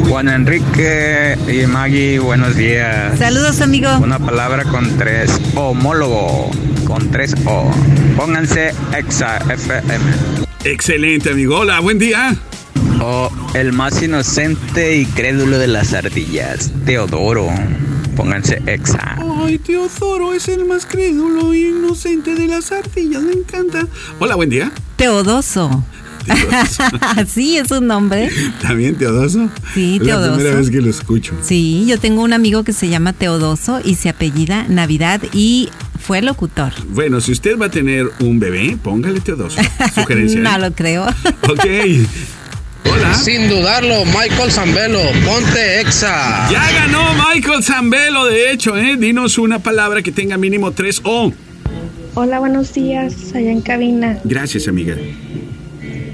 Juan 0.08 0.30
Enrique 0.30 1.36
y 1.46 1.66
Maggie, 1.66 2.18
buenos 2.18 2.56
días. 2.56 3.18
Saludos, 3.18 3.60
amigo. 3.60 3.90
Una 3.98 4.18
palabra 4.18 4.64
con 4.64 4.96
tres. 4.96 5.38
Homólogo, 5.54 6.50
con 6.92 7.10
tres 7.10 7.34
O. 7.46 7.70
Pónganse 8.18 8.74
exa 8.94 9.38
FM. 9.38 10.04
Excelente, 10.64 11.30
amigo. 11.30 11.60
Hola, 11.60 11.80
buen 11.80 11.98
día. 11.98 12.36
O 13.00 13.30
el 13.54 13.72
más 13.72 14.02
inocente 14.02 14.98
y 14.98 15.06
crédulo 15.06 15.58
de 15.58 15.68
las 15.68 15.94
ardillas, 15.94 16.70
Teodoro. 16.84 17.48
Pónganse 18.14 18.60
exa. 18.66 19.16
Ay, 19.42 19.58
tío 19.58 19.88
Zoro 19.88 20.34
es 20.34 20.48
el 20.48 20.66
más 20.66 20.84
crédulo 20.84 21.54
y 21.54 21.68
inocente 21.68 22.34
de 22.34 22.46
las 22.46 22.70
ardillas. 22.72 23.22
Me 23.22 23.32
encanta. 23.32 23.86
Hola, 24.18 24.34
buen 24.34 24.50
día. 24.50 24.70
Teodoso. 24.96 25.82
sí, 27.26 27.56
es 27.56 27.70
un 27.70 27.86
nombre. 27.86 28.28
¿También 28.60 28.96
Teodoso? 28.96 29.48
Sí, 29.72 29.96
Es 29.96 30.06
Teodoso. 30.06 30.30
la 30.32 30.36
primera 30.36 30.56
vez 30.56 30.70
que 30.70 30.82
lo 30.82 30.90
escucho. 30.90 31.32
Sí, 31.42 31.86
yo 31.88 31.98
tengo 31.98 32.22
un 32.22 32.34
amigo 32.34 32.64
que 32.64 32.74
se 32.74 32.90
llama 32.90 33.14
Teodoso 33.14 33.80
y 33.82 33.94
se 33.94 34.10
apellida 34.10 34.66
Navidad 34.68 35.22
y 35.32 35.70
fue 36.02 36.20
locutor. 36.20 36.72
Bueno, 36.88 37.20
si 37.20 37.32
usted 37.32 37.56
va 37.56 37.66
a 37.66 37.70
tener 37.70 38.10
un 38.20 38.38
bebé, 38.40 38.76
póngale 38.82 39.20
Teodoso. 39.20 39.60
Sugerencia. 39.94 40.40
no 40.40 40.58
lo 40.58 40.72
creo. 40.72 41.06
Ok. 41.48 41.66
Hola. 42.90 43.14
Sin 43.14 43.48
dudarlo, 43.48 44.04
Michael 44.06 44.50
Zambelo, 44.50 45.00
ponte 45.24 45.80
exa. 45.80 46.48
Ya 46.50 46.70
ganó 46.72 47.00
Michael 47.14 47.62
Zambelo, 47.62 48.26
de 48.26 48.52
hecho, 48.52 48.76
¿eh? 48.76 48.96
Dinos 48.96 49.38
una 49.38 49.60
palabra 49.60 50.02
que 50.02 50.12
tenga 50.12 50.36
mínimo 50.36 50.72
tres 50.72 51.00
O. 51.04 51.32
Hola, 52.14 52.38
buenos 52.40 52.74
días, 52.74 53.32
allá 53.34 53.50
en 53.50 53.60
cabina. 53.60 54.18
Gracias, 54.24 54.68
amiga. 54.68 54.96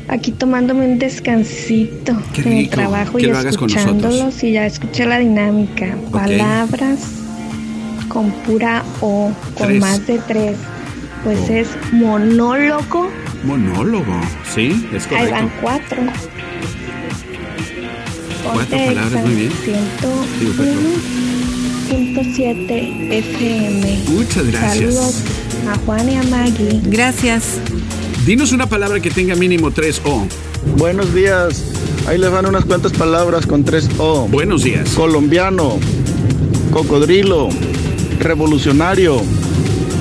Aquí 0.09 0.33
tomándome 0.33 0.87
un 0.87 0.99
descansito 0.99 2.23
Qué 2.33 2.43
en 2.43 2.49
el 2.49 2.59
rico, 2.65 2.75
trabajo 2.75 3.19
que 3.19 3.27
y 3.27 3.31
escuchándolos 3.31 4.43
y 4.43 4.53
ya 4.53 4.67
escuché 4.67 5.07
la 5.07 5.19
dinámica. 5.19 5.97
Palabras 6.13 7.28
con 8.19 8.33
pura 8.33 8.83
O, 9.01 9.33
con 9.57 9.69
Tres. 9.69 9.81
más 9.81 10.05
de 10.05 10.19
tres. 10.27 10.57
Pues 11.23 11.49
es 11.49 11.69
monólogo. 11.93 13.09
Monólogo. 13.45 14.21
Sí, 14.53 14.89
es 14.93 15.07
Ahí 15.13 15.31
van 15.31 15.49
correcto. 15.49 15.59
cuatro. 15.63 16.03
Cuatro 18.43 18.61
Ponte 18.61 18.87
palabras, 18.87 19.25
muy 19.25 19.35
bien. 19.37 19.53
Digo, 20.41 20.53
perdón. 20.57 20.77
101.7 21.89 23.13
FM. 23.13 24.05
Muchas 24.09 24.47
gracias. 24.49 24.75
Saludos 24.75 25.23
a 25.73 25.79
Juan 25.87 26.09
y 26.11 26.17
a 26.17 26.23
Maggie. 26.25 26.81
Gracias. 26.87 27.59
Dinos 28.27 28.51
una 28.51 28.67
palabra 28.69 28.99
que 28.99 29.11
tenga 29.13 29.37
mínimo 29.37 29.71
tres 29.71 30.03
O. 30.05 30.27
Buenos 30.77 31.15
días. 31.15 31.63
Ahí 32.09 32.19
les 32.19 32.33
van 32.33 32.47
unas 32.47 32.65
cuantas 32.65 32.93
palabras 32.93 33.47
con 33.47 33.63
tres 33.65 33.89
O. 33.99 34.27
Buenos 34.27 34.65
días. 34.65 34.91
Colombiano, 34.97 35.79
cocodrilo, 36.73 37.49
revolucionario, 38.19 39.21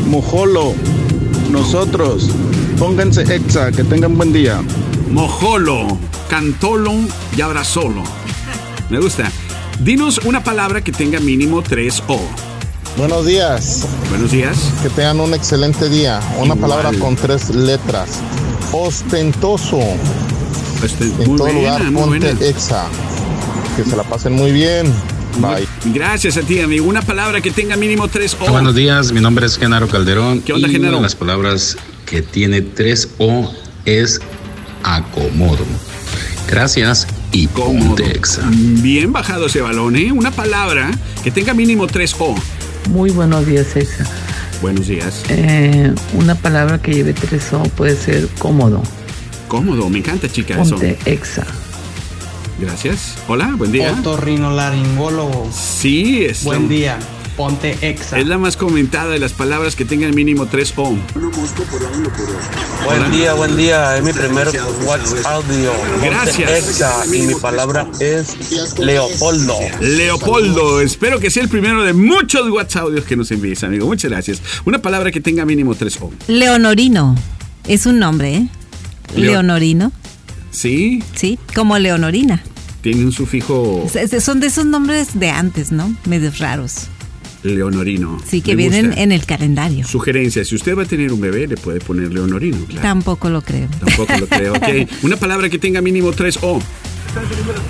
mojolo, 0.10 0.74
nosotros. 1.52 2.30
Pónganse 2.78 3.24
exa, 3.34 3.72
que 3.72 3.84
tengan 3.84 4.18
buen 4.18 4.32
día. 4.34 4.62
Mojolo, 5.12 5.98
cantolo 6.30 6.94
y 7.36 7.42
abrazolo. 7.42 8.04
Me 8.90 9.00
gusta. 9.00 9.32
Dinos 9.80 10.20
una 10.26 10.44
palabra 10.44 10.84
que 10.84 10.92
tenga 10.92 11.20
mínimo 11.20 11.62
tres 11.62 12.04
O. 12.08 12.20
Buenos 12.98 13.26
días. 13.26 13.88
Buenos 14.10 14.32
días. 14.32 14.58
Que 14.82 14.90
tengan 14.90 15.20
un 15.20 15.34
excelente 15.34 15.88
día. 15.90 16.20
Una 16.38 16.56
Igual. 16.56 16.60
palabra 16.60 16.92
con 17.00 17.16
tres 17.16 17.50
letras. 17.52 18.20
Ostentoso. 18.72 19.80
Este, 20.84 21.06
en 21.06 21.18
muy 21.18 21.38
todo 21.38 21.48
buena, 21.48 21.60
lugar, 21.60 21.84
muy 21.92 22.02
ponte 22.02 22.34
buena. 22.34 22.46
exa. 22.46 22.86
Que 23.76 23.84
se 23.84 23.96
la 23.96 24.04
pasen 24.04 24.34
muy 24.34 24.52
bien. 24.52 24.92
Bye. 25.40 25.67
Gracias 25.86 26.38
a 26.38 26.42
ti, 26.42 26.60
amigo. 26.60 26.88
Una 26.88 27.02
palabra 27.02 27.42
que 27.42 27.52
tenga 27.52 27.76
mínimo 27.76 28.08
tres 28.08 28.36
O. 28.40 28.52
Buenos 28.52 28.76
días, 28.76 29.12
mi 29.12 29.22
nombre 29.22 29.46
es 29.46 29.58
Genaro 29.58 29.88
Calderón. 29.88 30.42
¿Qué 30.42 30.54
onda, 30.54 30.68
y 30.68 30.72
Genaro? 30.72 30.90
Una 30.94 30.98
de 30.98 31.04
las 31.04 31.16
palabras 31.16 31.78
que 32.06 32.22
tiene 32.22 32.62
tres 32.62 33.10
O 33.18 33.54
es 33.86 34.20
acomodo. 34.84 35.66
Gracias 36.50 37.08
y 37.32 37.48
ponte 37.48 38.12
exa. 38.12 38.42
Bien 38.50 39.12
bajado 39.12 39.48
ese 39.48 39.62
balón, 39.62 39.96
¿eh? 39.96 40.12
Una 40.12 40.32
palabra 40.32 40.92
que 41.24 41.32
tenga 41.32 41.54
mínimo 41.54 41.88
tres 41.88 42.16
O. 42.20 42.36
Muy 42.90 43.12
buenos 43.12 43.46
días, 43.46 43.76
Exa. 43.76 44.06
Buenos 44.62 44.88
días. 44.88 45.24
Eh, 45.30 45.94
una 46.14 46.36
palabra 46.36 46.82
que 46.82 46.94
lleve 46.94 47.14
tres 47.14 47.52
O 47.54 47.64
puede 47.64 47.96
ser 47.96 48.28
cómodo. 48.40 48.82
Cómodo, 49.48 49.90
me 49.90 50.00
encanta, 50.00 50.30
chica. 50.30 50.62
Eso. 50.62 50.72
Ponte 50.72 50.98
exa. 51.06 51.46
Gracias. 52.60 53.16
Hola, 53.28 53.54
buen 53.56 53.72
día. 53.72 53.96
Otorrinolaringólogo. 54.00 55.50
Sí, 55.54 56.24
es. 56.26 56.44
Buen 56.44 56.68
día. 56.68 56.98
Ponte 57.36 57.78
exa. 57.88 58.18
Es 58.18 58.26
la 58.26 58.40
más 58.40 58.58
comentada 58.58 59.10
de 59.12 59.20
las 59.20 59.32
palabras 59.32 59.76
que 59.76 59.86
tengan 59.86 60.16
mínimo 60.16 60.48
tres 60.48 60.74
O. 60.76 60.96
Buen 62.84 63.12
día, 63.12 63.34
buen 63.36 63.56
día. 63.56 63.96
Es 63.98 64.04
mi 64.04 64.12
primer 64.12 64.48
WhatsApp 64.88 65.24
audio. 65.24 65.72
Ponte 65.72 66.10
Gracias. 66.10 66.50
Exa, 66.52 67.06
y 67.16 67.22
mi 67.28 67.36
palabra 67.36 67.86
es 68.00 68.80
Leopoldo. 68.80 69.56
Leopoldo, 69.82 70.82
espero 70.82 71.20
que 71.20 71.30
sea 71.30 71.44
el 71.44 71.50
primero 71.50 71.84
de 71.84 71.94
muchos 71.94 72.50
WhatsApp 72.50 72.84
audios 72.86 73.06
que 73.06 73.16
nos 73.16 73.30
envíes, 73.30 73.64
amigo. 73.64 73.86
Muchas 73.86 74.10
gracias. 74.10 74.42
Una 74.66 74.82
palabra 74.82 75.12
que 75.12 75.22
tenga 75.22 75.46
mínimo 75.46 75.76
tres 75.76 76.00
O. 76.02 76.12
Leonorino. 76.28 77.16
Es 77.68 77.86
un 77.86 78.00
nombre, 78.00 78.34
¿eh? 78.34 78.48
Leo- 79.16 79.34
Leonorino. 79.34 79.92
Sí, 80.50 81.04
Sí, 81.14 81.38
como 81.54 81.78
Leonorina. 81.78 82.42
Tiene 82.82 83.04
un 83.06 83.12
sufijo 83.12 83.88
Son 84.20 84.40
de 84.40 84.48
esos 84.48 84.66
nombres 84.66 85.20
de 85.20 85.30
antes, 85.30 85.72
¿no? 85.72 85.94
Medios 86.06 86.40
raros. 86.40 86.88
leonorino. 87.44 88.18
Sí, 88.26 88.42
que 88.42 88.56
vienen 88.56 88.88
gusta. 88.88 89.02
en 89.02 89.12
el 89.12 89.26
calendario. 89.26 89.88
Sugerencia, 89.88 90.44
si 90.44 90.56
usted 90.56 90.78
va 90.78 90.84
a 90.84 90.86
tener 90.86 91.14
un 91.14 91.22
bebé, 91.22 91.48
le 91.48 91.58
puede 91.58 91.80
poner 91.80 92.14
leonorino, 92.14 92.58
claro. 92.66 92.82
Tampoco 92.82 93.30
lo 93.30 93.42
creo. 93.42 93.68
Tampoco 93.80 94.18
lo 94.18 94.28
creo, 94.28 94.54
ok. 94.54 94.90
Una 95.04 95.18
palabra 95.18 95.50
que 95.50 95.60
tenga 95.60 95.82
mínimo 95.82 96.12
tres 96.12 96.40
O. 96.42 96.60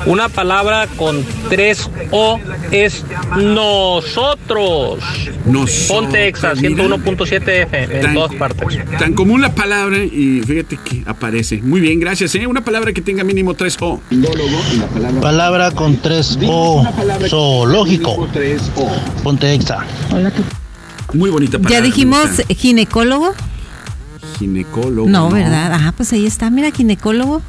Una 0.05 0.29
palabra 0.29 0.87
con 0.97 1.23
tres 1.49 1.89
O 2.11 2.39
es 2.71 3.03
nosotros. 3.37 4.99
Nosotros, 5.45 5.85
Ponte 5.87 6.27
Exa, 6.27 6.53
mira. 6.55 6.83
101.7 6.83 7.61
FM 7.63 7.95
en 7.95 8.01
Tan- 8.01 8.13
todas 8.13 8.33
partes. 8.35 8.77
Tan 8.99 9.13
común 9.13 9.41
la 9.41 9.53
palabra 9.53 9.97
y 9.97 10.41
fíjate 10.45 10.77
que 10.77 11.03
aparece. 11.05 11.61
Muy 11.61 11.79
bien, 11.81 11.99
gracias. 11.99 12.33
¿eh? 12.35 12.47
Una 12.47 12.61
palabra 12.63 12.93
que 12.93 13.01
tenga 13.01 13.23
mínimo 13.23 13.53
tres 13.53 13.77
O. 13.79 13.99
Palabra 15.21 15.71
con 15.71 15.97
tres 15.97 16.37
O. 16.47 16.83
Zoológico. 17.29 18.27
Ponte 19.23 19.53
exa. 19.53 19.85
Muy 21.13 21.29
bonita 21.29 21.57
palabra. 21.57 21.79
Ya 21.79 21.81
dijimos 21.81 22.27
ginecólogo. 22.57 23.33
Ginecólogo. 24.39 25.07
No, 25.09 25.29
¿verdad? 25.29 25.73
Ajá, 25.73 25.93
pues 25.93 26.11
ahí 26.13 26.25
está. 26.25 26.49
Mira, 26.49 26.71
ginecólogo. 26.71 27.41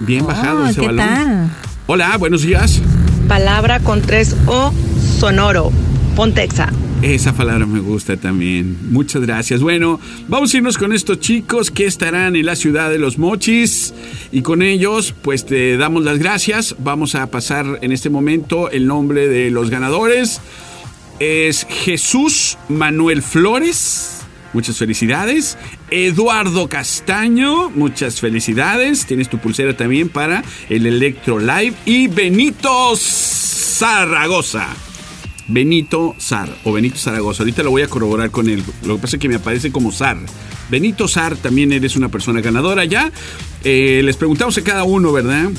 Bien 0.00 0.26
bajado 0.26 0.62
Oh, 0.64 0.66
ese 0.66 0.80
¿Qué 0.80 0.86
balón. 0.86 1.06
tal? 1.06 1.50
Hola, 1.86 2.16
buenos 2.18 2.42
días. 2.42 2.80
Palabra 3.26 3.80
con 3.80 4.00
tres 4.02 4.36
O, 4.46 4.72
sonoro. 5.18 5.72
Ponte 6.16 6.42
exa. 6.42 6.72
Esa 7.02 7.32
palabra 7.32 7.64
me 7.66 7.78
gusta 7.78 8.16
también. 8.16 8.76
Muchas 8.90 9.22
gracias. 9.22 9.60
Bueno, 9.60 10.00
vamos 10.26 10.52
a 10.52 10.56
irnos 10.56 10.76
con 10.78 10.92
estos 10.92 11.20
chicos 11.20 11.70
que 11.70 11.86
estarán 11.86 12.34
en 12.34 12.44
la 12.44 12.56
ciudad 12.56 12.90
de 12.90 12.98
los 12.98 13.18
mochis. 13.18 13.94
Y 14.32 14.42
con 14.42 14.62
ellos, 14.62 15.14
pues 15.22 15.46
te 15.46 15.76
damos 15.76 16.04
las 16.04 16.18
gracias. 16.18 16.74
Vamos 16.80 17.14
a 17.14 17.28
pasar 17.30 17.78
en 17.82 17.92
este 17.92 18.10
momento 18.10 18.68
el 18.70 18.86
nombre 18.88 19.28
de 19.28 19.50
los 19.50 19.70
ganadores. 19.70 20.40
Es 21.20 21.66
Jesús 21.70 22.58
Manuel 22.68 23.22
Flores. 23.22 24.17
Muchas 24.52 24.78
felicidades. 24.78 25.58
Eduardo 25.90 26.68
Castaño, 26.68 27.70
muchas 27.70 28.20
felicidades. 28.20 29.06
Tienes 29.06 29.28
tu 29.28 29.38
pulsera 29.38 29.76
también 29.76 30.08
para 30.08 30.42
el 30.68 30.86
Electro 30.86 31.38
Live. 31.38 31.74
Y 31.84 32.08
Benito 32.08 32.96
Zaragoza. 32.96 34.68
Benito 35.48 36.14
Zar 36.20 36.48
o 36.64 36.72
Benito 36.72 36.98
Zaragoza. 36.98 37.42
Ahorita 37.42 37.62
lo 37.62 37.70
voy 37.70 37.82
a 37.82 37.88
corroborar 37.88 38.30
con 38.30 38.48
él. 38.48 38.62
Lo 38.84 38.96
que 38.96 39.02
pasa 39.02 39.16
es 39.16 39.20
que 39.20 39.28
me 39.28 39.36
aparece 39.36 39.72
como 39.72 39.92
Zar. 39.92 40.18
Benito 40.70 41.08
Zar, 41.08 41.36
también 41.36 41.72
eres 41.72 41.96
una 41.96 42.10
persona 42.10 42.40
ganadora 42.40 42.84
ya. 42.84 43.10
Eh, 43.64 44.02
les 44.04 44.16
preguntamos 44.16 44.56
a 44.58 44.62
cada 44.62 44.84
uno, 44.84 45.12
¿verdad? 45.12 45.50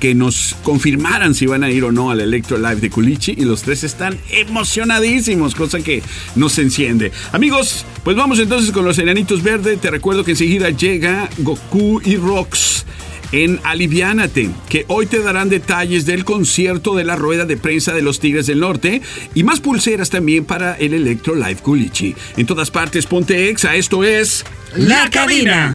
Que 0.00 0.14
nos 0.14 0.56
confirmaran 0.64 1.34
si 1.34 1.46
van 1.46 1.62
a 1.62 1.70
ir 1.70 1.84
o 1.84 1.92
no 1.92 2.10
al 2.10 2.20
Electro 2.20 2.58
Live 2.58 2.76
de 2.76 2.90
Culichi 2.90 3.34
y 3.36 3.44
los 3.44 3.62
tres 3.62 3.84
están 3.84 4.18
emocionadísimos, 4.30 5.54
cosa 5.54 5.78
que 5.80 6.02
nos 6.34 6.58
enciende. 6.58 7.12
Amigos, 7.32 7.84
pues 8.02 8.16
vamos 8.16 8.38
entonces 8.38 8.72
con 8.72 8.84
los 8.84 8.98
enanitos 8.98 9.42
verdes. 9.42 9.80
Te 9.80 9.90
recuerdo 9.90 10.24
que 10.24 10.32
enseguida 10.32 10.70
llega 10.70 11.28
Goku 11.38 12.00
y 12.04 12.16
Rox 12.16 12.86
en 13.32 13.60
Aliviánate, 13.62 14.50
que 14.68 14.84
hoy 14.88 15.06
te 15.06 15.22
darán 15.22 15.48
detalles 15.48 16.06
del 16.06 16.24
concierto 16.24 16.96
de 16.96 17.04
la 17.04 17.16
rueda 17.16 17.44
de 17.44 17.56
prensa 17.56 17.92
de 17.92 18.02
los 18.02 18.18
Tigres 18.18 18.46
del 18.46 18.60
Norte 18.60 19.02
y 19.34 19.44
más 19.44 19.60
pulseras 19.60 20.10
también 20.10 20.44
para 20.44 20.74
el 20.74 20.94
Electro 20.94 21.34
Live 21.34 21.58
Culichi. 21.62 22.16
En 22.36 22.46
todas 22.46 22.70
partes, 22.70 23.06
ponte 23.06 23.50
exa, 23.50 23.76
esto 23.76 24.02
es 24.02 24.44
La 24.74 25.08
Cabina. 25.10 25.74